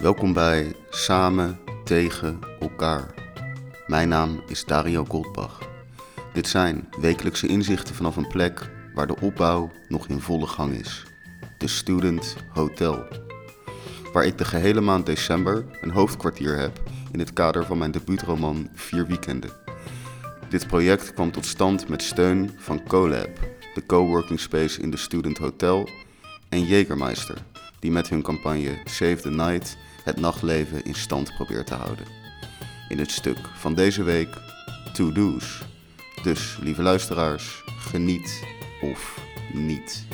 [0.00, 3.14] Welkom bij Samen tegen elkaar.
[3.86, 5.58] Mijn naam is Dario Goldbach.
[6.32, 11.06] Dit zijn wekelijkse inzichten vanaf een plek waar de opbouw nog in volle gang is.
[11.58, 13.06] De Student Hotel.
[14.12, 16.82] Waar ik de gehele maand december een hoofdkwartier heb
[17.12, 19.50] in het kader van mijn debuutroman Vier Weekenden.
[20.48, 23.38] Dit project kwam tot stand met steun van CoLab,
[23.74, 25.88] de coworking space in de Student Hotel,
[26.48, 27.36] en Jägermeister,
[27.78, 32.06] die met hun campagne Save the Night het nachtleven in stand probeert te houden.
[32.88, 34.28] In het stuk van deze week
[34.92, 35.62] To-Do's.
[36.22, 38.44] Dus, lieve luisteraars, geniet
[38.80, 39.20] of
[39.52, 40.06] niet.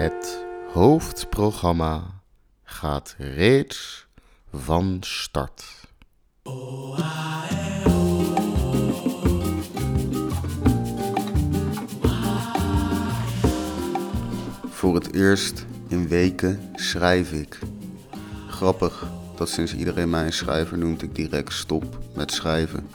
[0.00, 2.22] Het hoofdprogramma
[2.62, 4.06] gaat reeds
[4.52, 5.64] van start.
[14.68, 17.58] Voor het eerst in weken schrijf ik.
[18.48, 19.06] Grappig
[19.36, 22.88] dat sinds iedereen mij een schrijver noemt, ik direct stop met schrijven.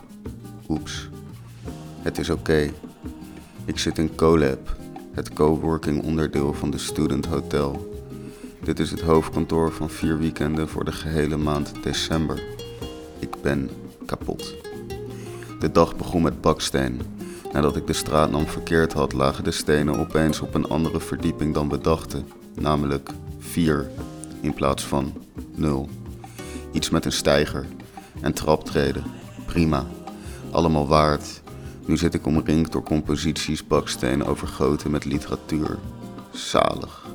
[0.70, 1.10] Oeps.
[2.02, 2.70] Het is oké.
[3.66, 4.76] Ik zit in CoLab,
[5.16, 7.94] het coworking onderdeel van de Student Hotel.
[8.64, 12.44] Dit is het hoofdkantoor van vier weekenden voor de gehele maand december.
[13.20, 13.70] Ik ben
[14.06, 14.56] kapot.
[15.60, 17.02] De dag begon met baksteen.
[17.54, 21.70] Nadat ik de straatnaam verkeerd had, lagen de stenen opeens op een andere verdieping dan
[21.70, 23.90] we dachten, namelijk 4
[24.42, 25.14] in plaats van
[25.56, 25.90] 0.
[26.72, 27.66] Iets met een steiger
[28.22, 29.04] en traptreden.
[29.46, 29.86] Prima.
[30.52, 31.42] Allemaal waard.
[31.86, 35.78] Nu zit ik omringd door composities baksteen overgoten met literatuur.
[36.32, 37.06] Zalig.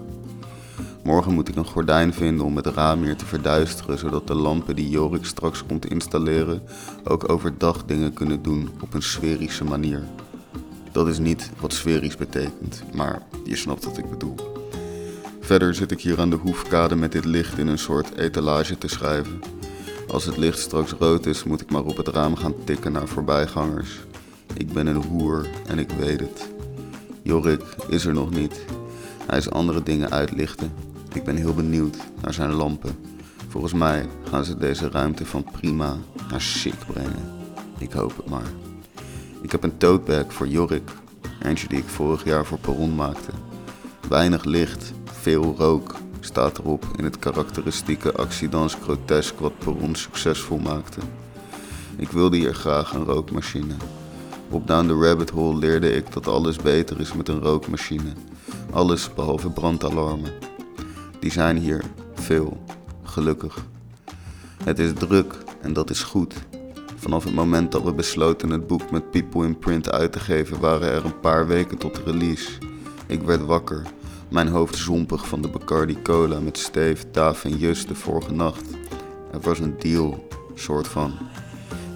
[1.04, 4.76] Morgen moet ik een gordijn vinden om het raam hier te verduisteren, zodat de lampen
[4.76, 6.62] die Jorik straks komt installeren
[7.04, 10.03] ook overdag dingen kunnen doen op een sferische manier.
[10.92, 14.34] Dat is niet wat sferisch betekent, maar je snapt wat ik bedoel.
[15.41, 18.88] Verder zit ik hier aan de hoefkade met dit licht in een soort etalage te
[18.88, 19.41] schrijven.
[20.09, 23.09] Als het licht straks rood is, moet ik maar op het raam gaan tikken naar
[23.09, 24.00] voorbijgangers.
[24.54, 26.48] Ik ben een hoer en ik weet het.
[27.22, 28.64] Jorik is er nog niet.
[29.26, 30.72] Hij is andere dingen uitlichten.
[31.12, 32.98] Ik ben heel benieuwd naar zijn lampen.
[33.48, 35.96] Volgens mij gaan ze deze ruimte van prima
[36.30, 37.32] naar chic brengen.
[37.78, 38.50] Ik hoop het maar.
[39.42, 40.90] Ik heb een totebag voor Jorik.
[41.42, 43.30] Eentje die ik vorig jaar voor Perron maakte.
[44.08, 51.00] Weinig licht, veel rook staat erop in het karakteristieke accidans grotesk wat Perron succesvol maakte.
[51.96, 53.74] Ik wilde hier graag een rookmachine.
[54.52, 58.12] Op Down the Rabbit Hole leerde ik dat alles beter is met een rookmachine.
[58.70, 60.32] Alles behalve brandalarmen.
[61.20, 61.84] Die zijn hier
[62.14, 62.62] veel,
[63.02, 63.64] gelukkig.
[64.64, 66.34] Het is druk en dat is goed.
[66.96, 70.60] Vanaf het moment dat we besloten het boek met People in Print uit te geven,
[70.60, 72.50] waren er een paar weken tot release.
[73.06, 73.82] Ik werd wakker,
[74.28, 78.64] mijn hoofd zompig van de Bacardi Cola met Steve, Daaf en Just de vorige nacht.
[79.32, 81.12] Er was een deal, soort van.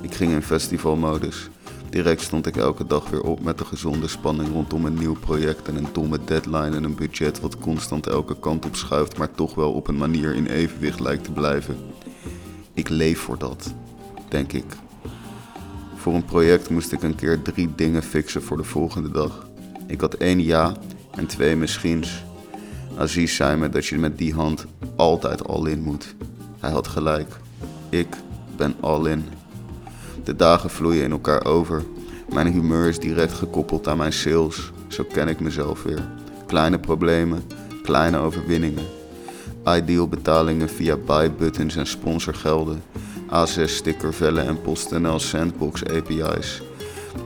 [0.03, 1.48] Ik ging in festivalmodus.
[1.94, 5.69] Direct stond ik elke dag weer op met de gezonde spanning rondom een nieuw project
[5.69, 9.55] en een domme deadline en een budget wat constant elke kant op schuift, maar toch
[9.55, 11.77] wel op een manier in evenwicht lijkt te blijven.
[12.72, 13.75] Ik leef voor dat,
[14.28, 14.65] denk ik.
[15.97, 19.47] Voor een project moest ik een keer drie dingen fixen voor de volgende dag.
[19.87, 20.77] Ik had één ja
[21.10, 22.25] en twee misschiens.
[22.97, 24.66] Aziz zei me dat je met die hand
[24.97, 26.15] altijd all in moet.
[26.60, 27.37] Hij had gelijk.
[27.88, 28.16] Ik
[28.56, 29.25] ben all in.
[30.25, 31.85] De dagen vloeien in elkaar over.
[32.33, 34.72] Mijn humeur is direct gekoppeld aan mijn sales.
[34.89, 36.09] Zo ken ik mezelf weer.
[36.47, 37.43] Kleine problemen,
[37.83, 38.84] kleine overwinningen.
[39.66, 42.83] Ideal betalingen via buy-buttons en sponsorgelden.
[43.28, 46.63] A6 stickervellen en PostNL Sandbox API's.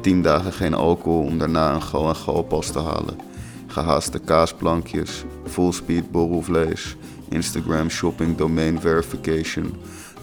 [0.00, 3.16] 10 dagen geen alcohol om daarna een gal en galpas te halen.
[3.66, 6.96] Gehaaste kaasplankjes, fullspeed borrelvlees,
[7.28, 9.74] Instagram shopping domain verification,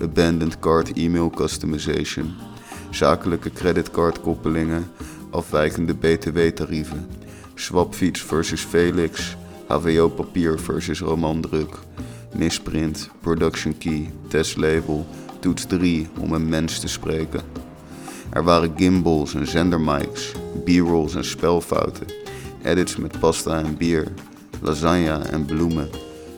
[0.01, 2.33] abandoned cart email customization,
[2.95, 4.91] zakelijke creditcardkoppelingen,
[5.29, 7.09] afwijkende btw-tarieven,
[7.55, 9.35] swapfiets versus Felix,
[9.67, 11.79] HVO papier versus romandruk,
[12.35, 15.05] misprint, production key, testlabel,
[15.39, 17.41] toets 3 om een mens te spreken.
[18.29, 20.31] Er waren gimbals en zendermics,
[20.63, 22.07] b-rolls en spelfouten,
[22.63, 24.07] edits met pasta en bier,
[24.61, 25.89] lasagne en bloemen,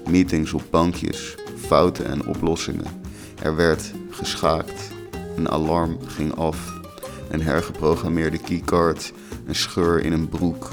[0.10, 3.02] meetings op bankjes, fouten en oplossingen.
[3.42, 4.97] Er werd geschaakt.
[5.38, 6.76] Een alarm ging af.
[7.30, 9.14] een hergeprogrammeerde keycard,
[9.46, 10.70] een scheur in een broek,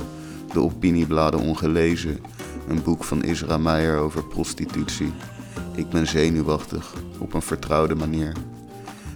[0.52, 2.18] de opiniebladen ongelezen,
[2.68, 5.12] een boek van Isra Meijer over prostitutie.
[5.74, 8.32] Ik ben zenuwachtig, op een vertrouwde manier.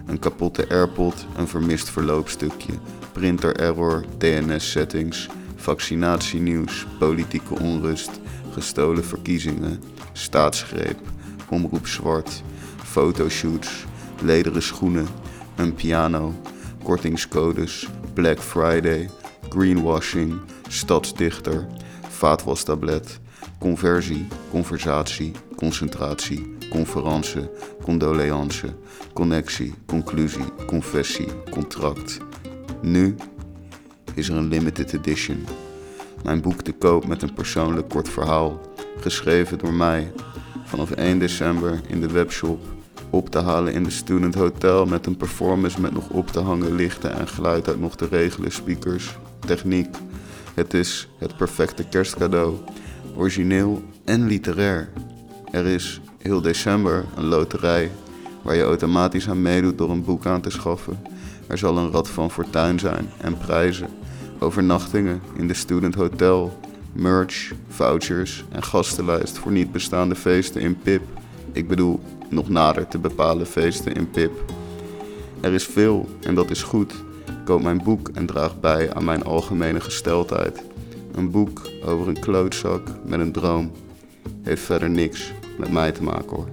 [0.07, 2.73] Een kapotte AirPod, een vermist verloopstukje,
[3.13, 8.11] printer error, DNS settings, vaccinatienieuws, politieke onrust,
[8.53, 10.99] gestolen verkiezingen, staatsgreep,
[11.49, 12.43] omroep zwart,
[12.85, 13.85] fotoshoots,
[14.23, 15.07] lederen schoenen,
[15.59, 16.35] een piano,
[16.83, 19.11] kortingscodes, Black Friday,
[19.49, 21.67] greenwashing, stadsdichter,
[22.09, 23.21] vaatwastablet,
[23.59, 27.49] conversie, conversatie, concentratie, conferentie,
[27.83, 28.75] condoleance,
[29.13, 32.19] connectie, conclusie, confessie, contract.
[32.83, 33.15] Nu
[34.15, 35.47] is er een limited edition.
[36.23, 38.61] Mijn boek te koop met een persoonlijk kort verhaal,
[39.01, 40.13] geschreven door mij,
[40.65, 42.61] vanaf 1 december in de webshop
[43.11, 46.75] op te halen in de Student Hotel met een performance met nog op te hangen
[46.75, 49.17] lichten en geluid uit nog te regelen speakers,
[49.47, 49.97] techniek.
[50.55, 52.57] Het is het perfecte kerstcadeau,
[53.17, 54.89] origineel en literair.
[55.51, 57.91] Er is heel december een loterij
[58.43, 61.03] waar je automatisch aan meedoet door een boek aan te schaffen.
[61.47, 63.89] Er zal een rad van fortuin zijn en prijzen,
[64.39, 66.59] overnachtingen in de Student Hotel,
[66.93, 71.03] merch, vouchers en gastenlijst voor niet bestaande feesten in PIP.
[71.53, 74.45] Ik bedoel, nog nader te bepalen feesten in PIP.
[75.41, 76.95] Er is veel en dat is goed.
[77.45, 80.63] Koop mijn boek en draag bij aan mijn algemene gesteldheid.
[81.15, 83.73] Een boek over een klootzak met een droom
[84.43, 86.49] heeft verder niks met mij te maken hoor.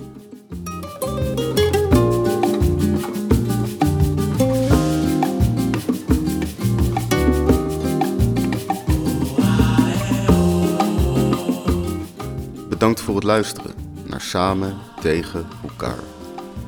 [12.70, 13.85] Bedankt voor het luisteren
[14.22, 16.04] Samen tegen elkaar.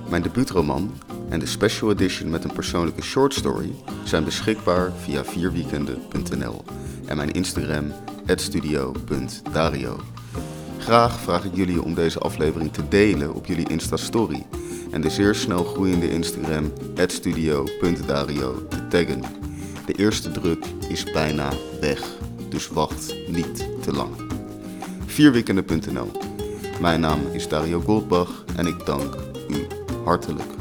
[0.09, 0.91] Mijn debuutroman
[1.29, 6.63] en de special edition met een persoonlijke short story zijn beschikbaar via vierweekenden.nl
[7.05, 7.93] en mijn Instagram
[8.25, 9.99] studio.dario.
[10.77, 14.45] Graag vraag ik jullie om deze aflevering te delen op jullie Insta-story
[14.91, 16.73] en de zeer snel groeiende Instagram
[17.05, 19.21] studio.dario te taggen.
[19.85, 21.51] De eerste druk is bijna
[21.81, 22.01] weg,
[22.49, 24.11] dus wacht niet te lang.
[25.05, 26.26] Vierweekenden.nl
[26.81, 29.15] Mijn naam is Dario Goldbach en ik dank
[29.49, 29.67] u
[30.03, 30.56] hartelijk